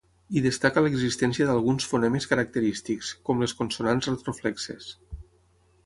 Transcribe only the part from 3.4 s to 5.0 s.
les consonants retroflexes.